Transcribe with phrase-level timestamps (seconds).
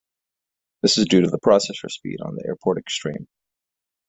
[0.81, 3.27] This is due to the processor speed on the AirPort Extreme.